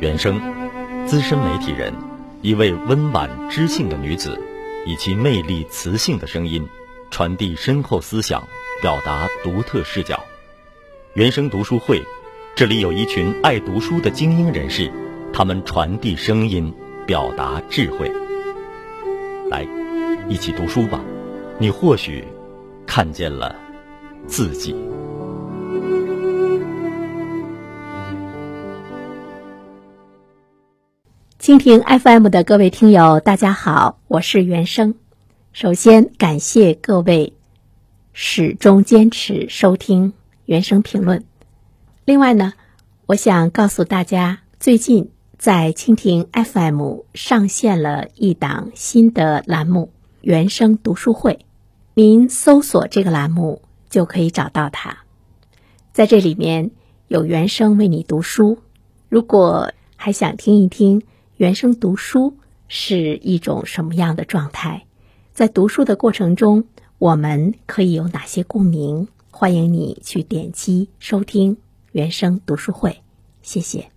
[0.00, 0.40] 原声，
[1.06, 1.92] 资深媒体人，
[2.40, 4.40] 一位温婉知性的女子，
[4.86, 6.64] 以其魅力磁性的声音，
[7.10, 8.46] 传递深厚思想，
[8.80, 10.22] 表达独特视角。
[11.14, 12.00] 原声读书会，
[12.54, 14.88] 这里有一群爱读书的精英人士，
[15.32, 16.72] 他们传递声音，
[17.04, 18.08] 表达智慧。
[19.50, 19.66] 来，
[20.28, 21.00] 一起读书吧，
[21.58, 22.22] 你或许
[22.86, 23.56] 看见了
[24.28, 24.76] 自己。
[31.48, 34.96] 蜻蜓 FM 的各位听友，大家好，我是原生。
[35.54, 37.32] 首先感谢各位
[38.12, 40.12] 始终坚持收听
[40.44, 41.24] 原声评论。
[42.04, 42.52] 另外呢，
[43.06, 51.46] 我想告诉大家，最近在蜻蜓 FM 上线了一档新的栏目——原声读书会。
[51.94, 54.98] 您搜索这个栏目就可以找到它。
[55.94, 56.72] 在这里面
[57.06, 58.58] 有原声为你读书。
[59.08, 61.04] 如果还想听一听。
[61.38, 62.36] 原生读书
[62.66, 64.84] 是一种什么样的状态？
[65.32, 66.64] 在读书的过程中，
[66.98, 69.06] 我们可以有哪些共鸣？
[69.30, 71.56] 欢迎你去点击收听
[71.92, 73.00] 原生读书会，
[73.40, 73.88] 谢谢。